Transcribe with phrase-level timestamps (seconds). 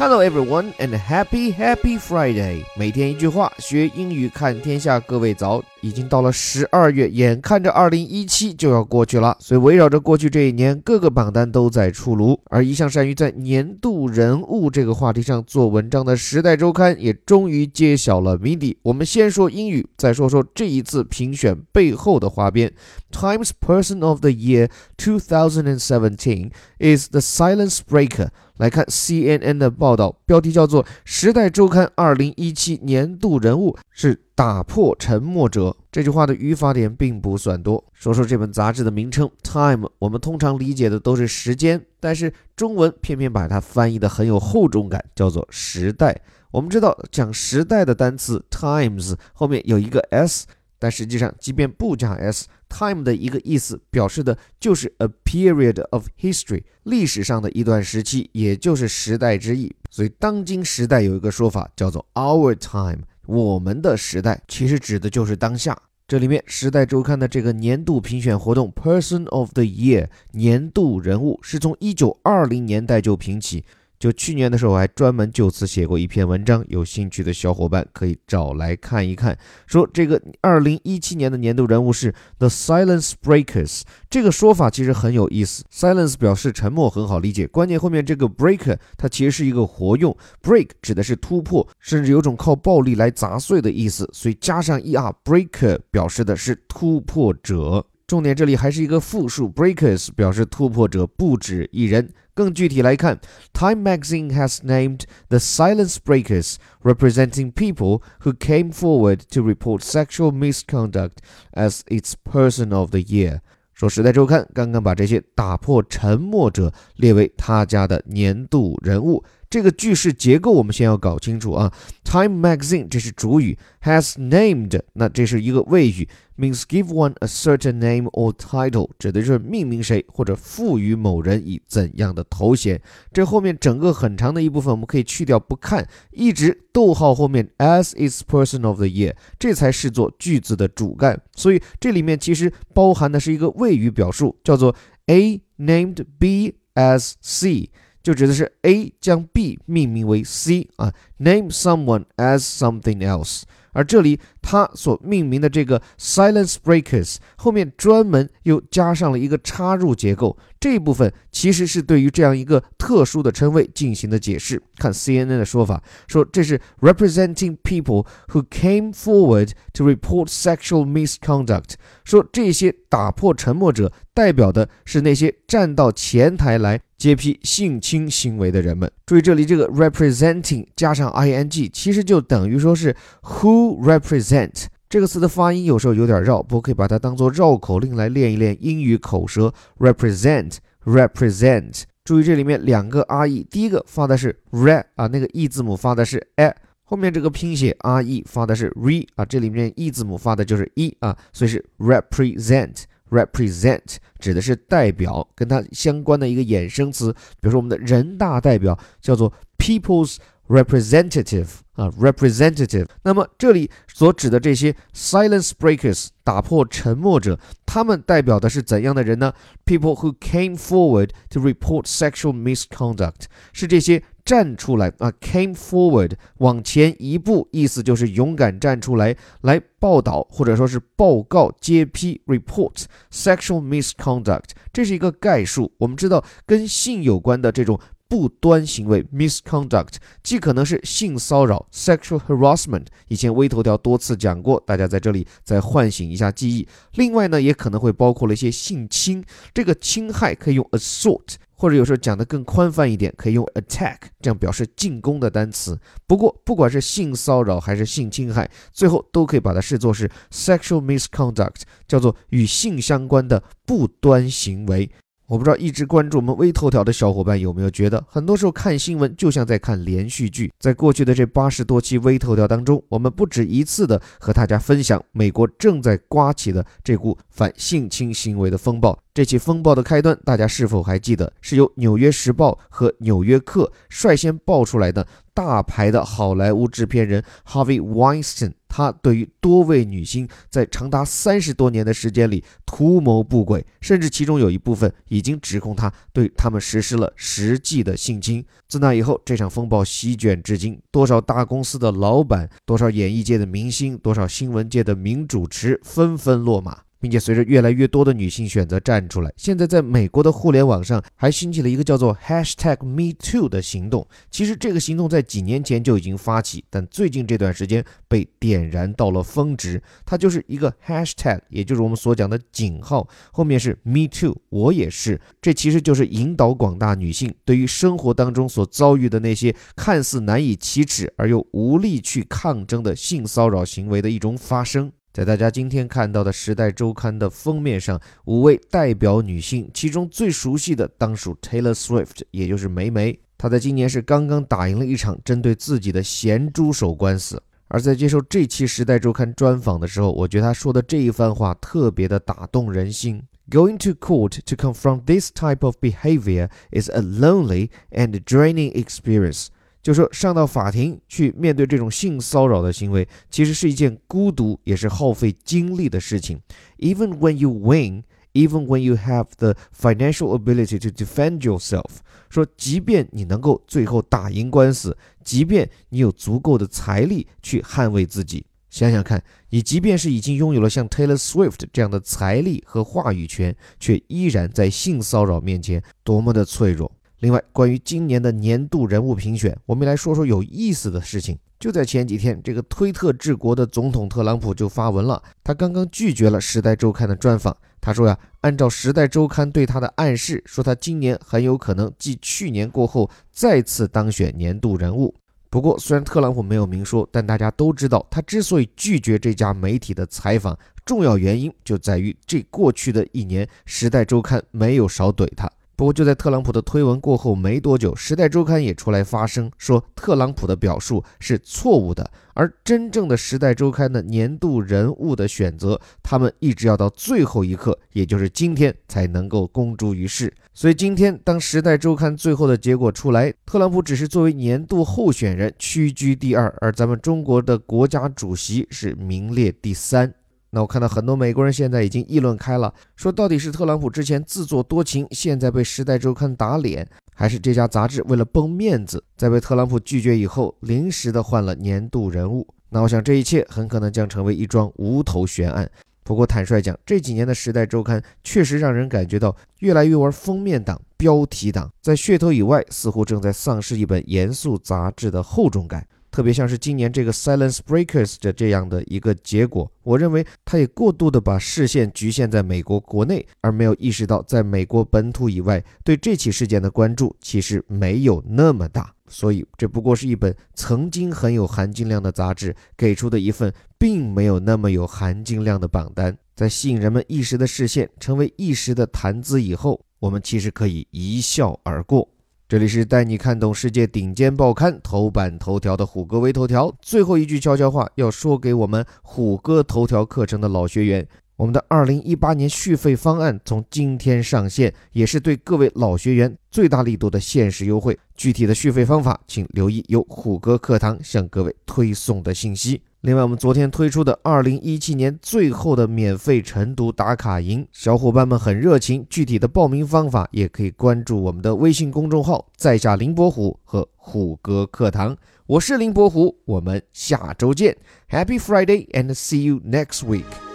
[0.00, 2.64] Hello everyone and happy happy Friday！
[2.74, 4.98] 每天一句话，学英语看天下。
[4.98, 12.40] 各位早，已经到了十二月，眼看着二零一七就要过去了，所以围绕着过去这一年，各个榜单都在出炉。
[12.46, 18.78] 而一向善于在年度人物这个话题上做文章的《时代周刊》也终于揭晓了谜底。
[18.80, 22.72] 我们先说英语，再说说这一次评选背后的花边。
[23.10, 28.28] Times Person of the Year 2017 is the Silence Breaker。
[28.56, 35.70] 来看 CNN 的报道，标题叫做《时代周刊2017年度人物是打破沉默者》。
[35.90, 37.82] 这句话的语法点并不算多。
[37.94, 46.20] 说说这本杂志的名称 Time，我们通常理解的都是时间，但是中文偏偏把它翻译的很有厚重感，叫做时代。
[46.50, 50.46] 我们知道讲时代的单词 Times 后面有一个 s。
[50.80, 59.72] 但实际上，即便不加 s，time 的一个意思表示的就是 a period of history，历史上的一段时期，也就是时代之意。
[59.90, 65.76] 所以，当今时代有一个说法叫做 our time，我们的时代，其实指的就是当下。
[66.08, 73.64] 这里面，《时代周刊》的这个年度评选活动 Person of the Year 年度人物，是从1920年代就评起。
[74.00, 79.38] 就去年的时候，我还专门就此写过一篇文章，有兴趣的小伙伴可以找来看一看。
[79.66, 85.62] 说这个二零一七年的年度人物是 The Silence Breakers，这个说法其实很有意思。
[85.70, 87.46] Silence 表示沉默，很好理解。
[87.46, 97.84] 关键后面这个 Breaker 它其实是一个活用，Break 指的是突破，甚至有种靠暴力来砸碎的意思，所以加上 er，Breaker 表示的是突破者。
[98.10, 102.12] 重点这里还是一个复数，breakers 表示突破者不止一人。
[102.34, 103.20] 更具体来看
[103.52, 111.18] ，Time Magazine has named the silence breakers, representing people who came forward to report sexual misconduct,
[111.52, 113.42] as its person of the year。
[113.74, 119.22] 说《时代周刊》刚刚把这些打破沉默者列为他家的年度人物。
[119.50, 121.72] 这个句式结构我们先要搞清楚啊。
[122.04, 132.80] Time Magazine 这是主语，has named 那这是一个谓语，means give one a certain name or title，指的是命名谁或者赋予某人以怎样的头衔。
[133.12, 141.20] 这后面整个很长的一部分我们可以去掉不看，一直逗号后面 as is person of the year，这才视作句子的主干。
[141.34, 147.70] 所以这里面其实包含的是一个谓语表述，叫做 A named B as C。
[148.10, 153.42] 就指的是 A 将 B 命名为 C 啊，name someone as something else。
[153.72, 164.60] 而这里它所命名的这个 silence breakers 后面专门又加上了一个插入结构，这一部分其实是对于这样一个特殊的称谓进行的解释。
[164.78, 178.92] 看 CNN 的说法，说这是 representing people who came forward to report sexual misconduct，说这些打破沉默者代表的是那些站到前台来揭批性侵行为的人们。
[179.06, 189.54] 注意这里这个 representing 加上 ing，其实就等于说是 who represent 这个词的发音有时候有点绕，不过可以把它当做绕口令来练一练英语口舌。
[189.78, 201.64] represent represent，注意这里面两个 re，第一个发的是 re 啊，那个 e 字母发的是 e，后面这个拼写 re 发的是 re 啊，这里面 e 字母发的就是 e 啊，所以是
[201.78, 202.82] represent。
[203.10, 210.16] Represent 指的是代表，跟它相关的一个衍生词，比如说我们的人大代表叫做 people's
[210.48, 212.86] representative 啊，representative。
[213.02, 219.32] 那么这里所指的这些 silence breakers 打破沉默者，他们代表的是怎样的人呢
[219.64, 224.02] ？People who came forward to report sexual misconduct 是这些。
[224.24, 235.72] 站出来啊，came forward，往前一步，意思就是勇敢站出来，来报道或者说是报告、揭批、report sexual misconduct，这是一个概述。
[235.78, 237.78] 我们知道跟性有关的这种
[238.10, 246.66] 不端行为 misconduct，既可能是性骚扰 sexual harassment，以前微头条多次讲过，大家在这里再唤醒一下记忆。
[246.94, 249.24] 另外呢，也可能会包括了一些性侵，
[249.54, 251.36] 这个侵害可以用 assault。
[251.54, 255.78] 或者有时候讲的更宽泛一点，可以用 attack 这样表示进攻的单词。
[256.06, 264.90] 不过，不管是性骚扰还是性侵害，最后都可以把它视作是 sexual misconduct，叫做与性相关的不端行为。
[265.30, 270.52] 我不知道一直关注我们微头条的小伙伴有没有觉得，很多时候看新闻就像在看连续剧。
[270.58, 278.98] 在过去的这八十多期微头条当中，我们不止一次的和大家分享美国正在刮起的这股反性侵行为的风暴。
[279.20, 281.30] 这起风暴的开端，大家是否还记得？
[281.42, 298.42] 是由《纽约时报》和《纽约客》率先爆出来的大牌的好莱坞制片人 Harvey Weinstein，他对于多位女星在长达三十多年的时间里图谋不轨，甚至其中有一部分已经指控他对他们实施了实际的性侵。
[298.68, 306.78] 自那以后，这场风暴席卷至今，多少大公司的老板，多少演艺界的明星，多少新闻界的名主持纷纷落马。
[307.00, 314.06] 并且随着越来越多的女性选择站出来，现在在美国的互联网上还兴起了一个叫做 Hashtag #MeToo 的行动。
[314.30, 319.82] 其实这个行动在几年前就已经发起，但最近这段时间被点燃到了峰值。
[320.04, 325.18] 它就是一个 Hashtag，也就是我们所讲的井号，后面是 MeToo，我也是。
[325.40, 334.92] 这其实就是引导广大女性对于生活当中所遭遇的那些看似难以启齿而又无力去抗争的性骚扰行为的一种发声。
[335.20, 343.20] 在大家今天看到的《时代周刊》的封面上，五位代表女性，其中最熟悉的当属 Taylor Swift，也就是梅梅。
[343.36, 347.42] 她在今年是刚刚打赢了一场针对自己的咸猪手官司。
[347.68, 353.22] 而在接受这期《时代周刊》专访的时候，我觉得她说的这一番话特别的打动人心。
[353.50, 359.48] Going to court to confront this type of behavior is a lonely and draining experience.
[359.82, 366.38] 就说上到法庭去面对这种性骚扰的行为，其实是一件孤独也是耗费精力的事情。
[366.78, 371.98] Even when you win, even when you have the financial ability to defend yourself，
[372.28, 386.92] 说即便你能够最后打赢官司，即便你有足够的财力去捍卫自己，想想看，你即便是已经拥有了像 Taylor Swift 这样的财力和话语权，却依然在性骚扰面前多么的脆弱。
[387.20, 391.38] 另外，关于今年的年度人物评选，我们来说说有意思的事情。
[391.58, 397.54] 就在前几天，这个推特治国的总统特朗普就发文了，他刚刚拒绝了《时代周刊》的专访。
[397.78, 405.14] 他说呀，按照《时代周刊》对他的暗示，说他今年很有可能继去年过后再次当选年度人物。
[405.50, 415.50] 不过，虽然特朗普没有明说，但大家都知道，他之所以拒绝这家媒体的采访，重要原因就在于这过去的一年，《时代周刊》没有少怼他。
[415.80, 422.10] 不过就在特朗普的推文过后没多久，《时代周刊》也出来发声，说特朗普的表述是错误的。
[422.34, 430.30] 而真正的《时代周刊》的年度人物的选择，他们一直要到最后一刻，也就是今天才能够公诸于世。
[430.52, 440.12] 所以今天当《时代周刊》最后的结果出来，特朗普只是作为年度候选人屈居第二，而咱们中国的国家主席是名列第三。
[440.52, 452.46] 那我看到很多美国人现在已经议论开了，说到底是特朗普之前自作多情，现在被《时代周刊》打脸，还是这家杂志为了绷面子，在被特朗普拒绝以后，临时的换了年度人物？
[452.70, 455.70] 那我想这一切很可能将成为一桩无头悬案。
[456.02, 465.86] 不过坦率讲，这几年的《时代周刊》确实让人感觉到越来越玩封面党、标题党，在噱头以外，似乎正在丧失一本严肃杂志的厚重感。
[466.10, 478.92] 特别像是今年这个 Silence Breakers 的这样的一个结果，我认为他也过度的把视线局限在美国国内，而没有意识到在美国本土以外对这起事件的关注其实没有那么大。
[479.06, 492.08] 所以这不过是一本曾经很有含金量的杂志给出的一份并没有那么有含金量的榜单，在吸引人们一时的视线，成为一时的谈资以后，我们其实可以一笑而过。
[492.50, 496.74] 这里是带你看懂世界顶尖报刊头版头条的虎哥微头条。
[496.82, 501.06] 最后一句悄悄话要说给我们虎哥头条课程的老学员：
[501.36, 507.96] 我们的二零一八年续费方案从今天上线，也是对各位老学员最大力度的限时优惠。
[508.16, 512.82] 具体的续费方法，请留意由虎哥课堂向各位推送的信息。
[513.02, 519.06] 另外，我们昨天推出的二零一七年最后的免费晨读打卡营，小伙伴们很热情。
[519.08, 525.16] 具体的报名方法也可以关注我们的微信公众号“在下林伯虎”和“虎哥课堂”。
[525.48, 527.74] 我是林伯虎，我们下周见。
[528.10, 530.49] Happy Friday and see you next week.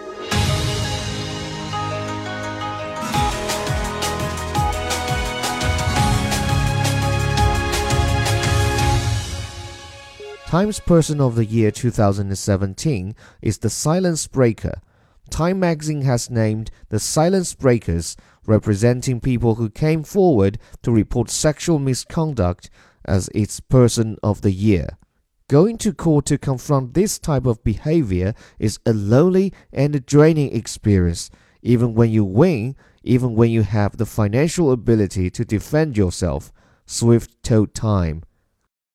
[10.55, 14.79] Times Person of the Year 2017 is the Silence Breaker.
[15.29, 21.77] Time magazine has named the Silence Breakers, representing people who came forward to report sexual
[21.77, 22.69] misconduct,
[23.03, 24.97] as its Person of the Year.
[25.49, 31.29] Going to court to confront this type of behavior is a lonely and draining experience,
[31.63, 36.53] even when you win, even when you have the financial ability to defend yourself,
[36.85, 38.23] Swift told Time.